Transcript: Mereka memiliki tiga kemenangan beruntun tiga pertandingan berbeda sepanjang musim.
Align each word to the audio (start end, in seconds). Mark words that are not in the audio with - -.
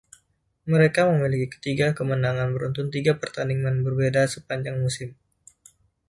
Mereka 0.73 1.01
memiliki 1.13 1.57
tiga 1.65 1.87
kemenangan 1.97 2.49
beruntun 2.57 2.87
tiga 2.95 3.13
pertandingan 3.21 3.75
berbeda 3.85 4.21
sepanjang 4.33 4.75
musim. 4.83 5.09